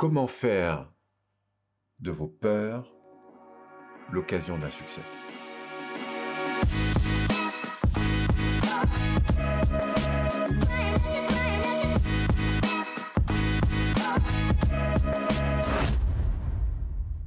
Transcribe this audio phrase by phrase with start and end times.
[0.00, 0.90] comment faire
[1.98, 2.90] de vos peurs
[4.10, 5.02] l'occasion d'un succès?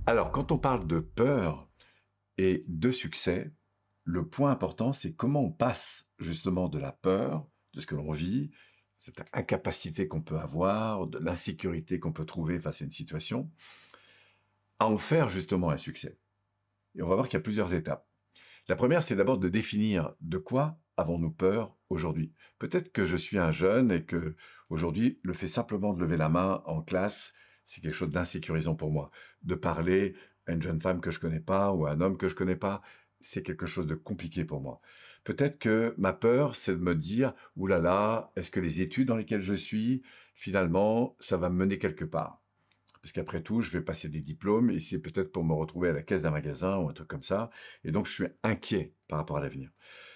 [0.08, 1.70] Alors, quand on parle de peur
[2.40, 3.54] et de succès,
[4.04, 8.12] le point important, c'est comment on passe justement de la peur, de ce que l'on
[8.12, 8.50] vit,
[9.04, 13.52] cette incapacité qu'on peut avoir, de l'insécurité qu'on peut trouver face à une situation,
[14.80, 16.17] à en faire justement un succès.
[16.95, 18.08] Et on va voir qu'il y a plusieurs étapes.
[18.70, 22.31] La première, c'est d'abord de définir de quoi avons-nous peur aujourd'hui.
[22.59, 24.38] Peut-être que je suis un jeune et que
[24.70, 27.33] aujourd'hui, le fait simplement de lever la main en classe,
[27.66, 29.11] c'est quelque chose d'insécurisant pour moi.
[29.41, 30.16] De parler
[30.47, 32.55] à une jeune femme que je connais pas ou à un homme que je connais
[32.55, 32.81] pas,
[33.23, 34.82] c'est quelque chose de compliqué pour moi.
[35.23, 39.41] Peut-être que ma peur, c'est de me dire, oulala, est-ce que les études dans lesquelles
[39.41, 40.04] je suis,
[40.36, 42.41] finalement, ça va me mener quelque part?
[43.02, 45.94] Parce qu'après tout, je vais passer des diplômes et c'est peut-être pour me retrouver à
[45.94, 47.50] la caisse d'un magasin ou un truc comme ça.
[47.84, 49.72] Et donc, je suis inquiet par rapport à l'avenir.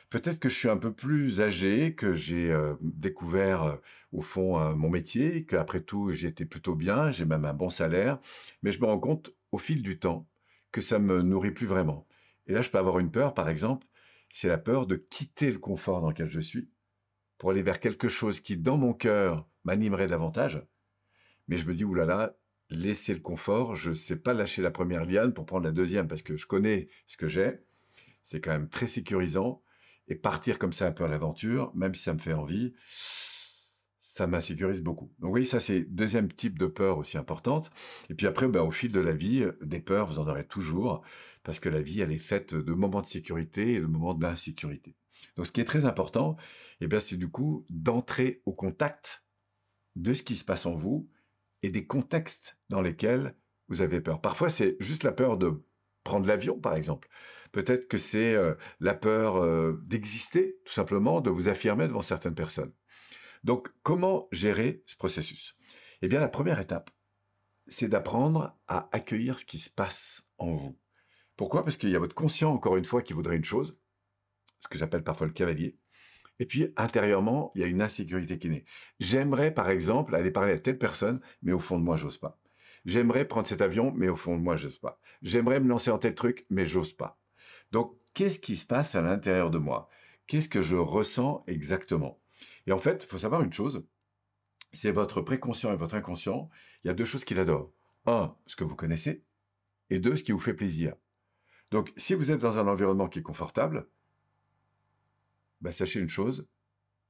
[0.09, 3.75] Peut-être que je suis un peu plus âgé, que j'ai euh, découvert euh,
[4.13, 8.19] au fond euh, mon métier, qu'après tout été plutôt bien, j'ai même un bon salaire,
[8.63, 10.25] mais je me rends compte au fil du temps
[10.71, 12.07] que ça me nourrit plus vraiment
[12.47, 13.85] et là, je peux avoir une peur, par exemple,
[14.29, 16.69] c'est la peur de quitter le confort dans lequel je suis
[17.37, 20.65] pour aller vers quelque chose qui, dans mon cœur, m'animerait davantage.
[21.47, 22.37] Mais je me dis, oulala,
[22.69, 26.07] laisser le confort, je ne sais pas lâcher la première liane pour prendre la deuxième
[26.07, 27.59] parce que je connais ce que j'ai.
[28.23, 29.61] C'est quand même très sécurisant.
[30.09, 32.73] Et partir comme ça un peu à l'aventure, même si ça me fait envie,
[34.17, 35.11] ça m'insécurise beaucoup.
[35.19, 37.69] Donc oui, ça c'est deuxième type de peur aussi importante.
[38.09, 41.03] Et puis après, ben, au fil de la vie, des peurs, vous en aurez toujours,
[41.43, 44.95] parce que la vie, elle est faite de moments de sécurité et de moments d'insécurité.
[45.35, 46.35] Donc ce qui est très important,
[46.81, 49.23] eh bien, c'est du coup d'entrer au contact
[49.95, 51.09] de ce qui se passe en vous
[51.63, 53.35] et des contextes dans lesquels
[53.67, 54.21] vous avez peur.
[54.21, 55.63] Parfois, c'est juste la peur de
[56.03, 57.09] prendre l'avion, par exemple.
[57.51, 62.35] Peut-être que c'est euh, la peur euh, d'exister, tout simplement, de vous affirmer devant certaines
[62.35, 62.71] personnes.
[63.43, 65.57] Donc, comment gérer ce processus?
[66.01, 66.91] Eh bien, la première étape,
[67.67, 70.77] c'est d'apprendre à accueillir ce qui se passe en vous.
[71.35, 71.63] Pourquoi?
[71.63, 73.77] Parce qu'il y a votre conscient, encore une fois, qui voudrait une chose,
[74.59, 75.77] ce que j'appelle parfois le cavalier.
[76.39, 78.65] Et puis, intérieurement, il y a une insécurité qui naît.
[78.99, 82.39] J'aimerais, par exemple, aller parler à telle personne, mais au fond de moi, j'ose pas.
[82.85, 84.99] J'aimerais prendre cet avion, mais au fond de moi, j'ose pas.
[85.21, 87.19] J'aimerais me lancer en tel truc, mais j'ose pas.
[87.71, 89.89] Donc, qu'est-ce qui se passe à l'intérieur de moi?
[90.27, 92.19] Qu'est-ce que je ressens exactement?
[92.65, 93.85] Et en fait, il faut savoir une chose,
[94.73, 96.49] c'est votre préconscient et votre inconscient,
[96.83, 97.71] il y a deux choses qu'il adore.
[98.05, 99.23] Un, ce que vous connaissez,
[99.89, 100.95] et deux, ce qui vous fait plaisir.
[101.71, 103.89] Donc, si vous êtes dans un environnement qui est confortable,
[105.61, 106.47] bah, sachez une chose,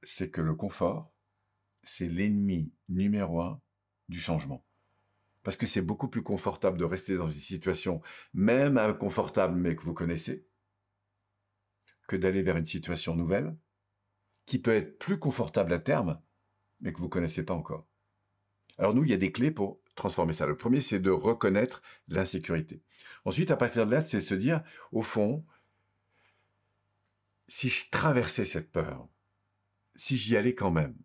[0.02, 1.12] c'est que le confort,
[1.82, 3.60] c'est l'ennemi numéro un
[4.08, 4.64] du changement.
[5.42, 8.02] Parce que c'est beaucoup plus confortable de rester dans une situation,
[8.34, 10.46] même inconfortable, mais que vous connaissez,
[12.08, 13.56] que d'aller vers une situation nouvelle,
[14.48, 16.18] qui peut être plus confortable à terme,
[16.80, 17.86] mais que vous connaissez pas encore.
[18.78, 20.46] Alors nous, il y a des clés pour transformer ça.
[20.46, 22.82] Le premier, c'est de reconnaître l'insécurité.
[23.26, 25.44] Ensuite, à partir de là, c'est se dire, au fond,
[27.46, 29.06] si je traversais cette peur,
[29.96, 30.96] si j'y allais quand même,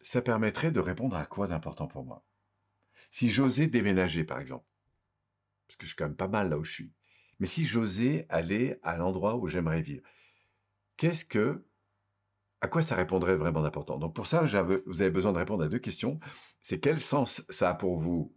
[0.00, 2.24] ça permettrait de répondre à quoi d'important pour moi?
[3.10, 4.66] Si j'osais déménager, par exemple,
[5.66, 6.92] parce que je suis quand même pas mal là où je suis,
[7.40, 10.04] mais si j'osais aller à l'endroit où j'aimerais vivre,
[10.98, 11.64] qu'est-ce que,
[12.60, 13.96] à quoi ça répondrait vraiment d'important?
[13.98, 16.18] Donc pour ça, vous avez besoin de répondre à deux questions.
[16.60, 18.34] C'est quel sens ça a pour vous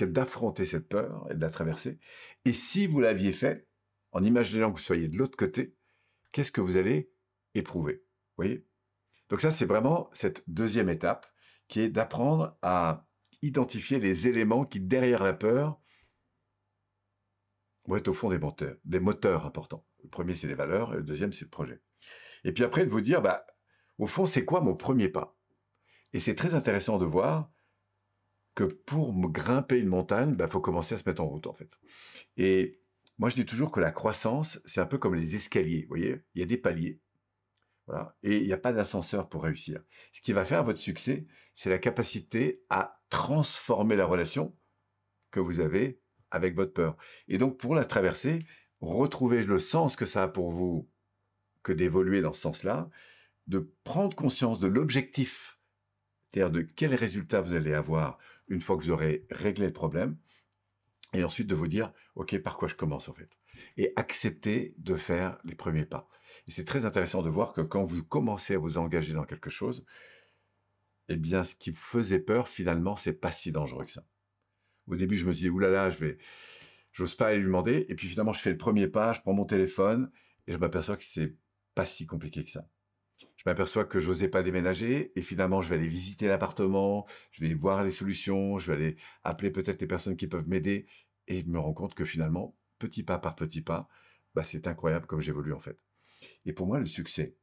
[0.00, 2.00] d'affronter cette peur et de la traverser?
[2.44, 3.68] Et si vous l'aviez fait,
[4.12, 5.76] en imaginant que vous soyez de l'autre côté,
[6.32, 7.12] qu'est-ce que vous allez
[7.54, 8.04] éprouver?
[8.36, 8.66] Vous voyez?
[9.28, 11.26] Donc ça, c'est vraiment cette deuxième étape
[11.68, 13.06] qui est d'apprendre à
[13.42, 15.78] identifier les éléments qui, derrière la peur,
[17.88, 19.84] vont être au fond des moteurs, des moteurs importants.
[20.04, 21.80] Le premier, c'est les valeurs, et le deuxième, c'est le projet.
[22.44, 23.46] Et puis après, de vous dire, bah,
[23.98, 25.36] au fond, c'est quoi mon premier pas?
[26.12, 27.50] Et c'est très intéressant de voir
[28.54, 31.54] que pour grimper une montagne, il bah, faut commencer à se mettre en route, en
[31.54, 31.70] fait.
[32.36, 32.80] Et
[33.18, 36.22] moi, je dis toujours que la croissance, c'est un peu comme les escaliers, vous voyez?
[36.34, 37.00] Il y a des paliers.
[37.86, 38.16] Voilà.
[38.22, 39.82] Et il n'y a pas d'ascenseur pour réussir.
[40.12, 44.54] Ce qui va faire votre succès, c'est la capacité à transformer la relation
[45.30, 46.00] que vous avez
[46.30, 46.96] avec votre peur.
[47.28, 48.44] Et donc, pour la traverser,
[48.80, 50.88] retrouver le sens que ça a pour vous
[51.62, 52.88] que d'évoluer dans ce sens-là,
[53.46, 55.58] de prendre conscience de l'objectif,
[56.32, 60.16] c'est-à-dire de quel résultat vous allez avoir une fois que vous aurez réglé le problème,
[61.14, 63.30] et ensuite de vous dire, OK, par quoi je commence en fait?
[63.76, 66.08] Et accepter de faire les premiers pas.
[66.46, 69.50] Et c'est très intéressant de voir que quand vous commencez à vous engager dans quelque
[69.50, 69.84] chose,
[71.08, 74.04] eh bien, ce qui vous faisait peur, finalement, c'est pas si dangereux que ça.
[74.88, 76.18] Au début, je me disais, oulala, je vais,
[76.92, 77.86] j'ose pas aller lui demander.
[77.88, 80.10] Et puis finalement, je fais le premier pas, je prends mon téléphone
[80.46, 81.36] et je m'aperçois que c'est
[81.74, 82.68] pas si compliqué que ça.
[83.36, 87.54] Je m'aperçois que j'osais pas déménager et finalement, je vais aller visiter l'appartement, je vais
[87.54, 90.86] voir les solutions, je vais aller appeler peut-être les personnes qui peuvent m'aider
[91.28, 93.88] et je me rends compte que finalement, petit pas par petit pas,
[94.34, 95.78] bah, c'est incroyable comme j'évolue en fait.
[96.46, 97.36] Et pour moi, le succès,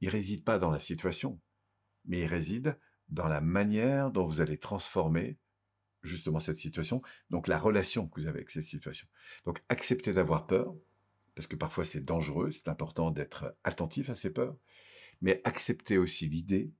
[0.00, 1.40] il réside pas dans la situation,
[2.04, 2.78] mais il réside
[3.08, 5.38] dans la manière dont vous allez transformer
[6.06, 9.06] justement cette situation, donc la relation que vous avez avec cette situation.
[9.44, 10.74] Donc acceptez d'avoir peur,
[11.34, 14.56] parce que parfois c'est dangereux, c'est important d'être attentif à ces peurs,
[15.20, 16.72] mais acceptez aussi l'idée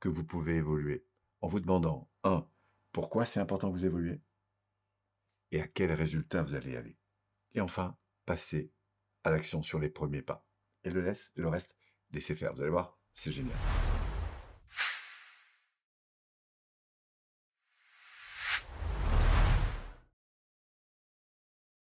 [0.00, 1.04] que vous pouvez évoluer
[1.40, 2.46] en vous demandant, un,
[2.92, 4.20] pourquoi c'est important que vous évoluez
[5.50, 6.96] et à quel résultat vous allez aller.
[7.54, 7.96] Et enfin,
[8.26, 8.70] passez
[9.24, 10.46] à l'action sur les premiers pas.
[10.84, 11.76] Et le, le reste,
[12.10, 12.54] laissez faire.
[12.54, 13.56] Vous allez voir, c'est génial.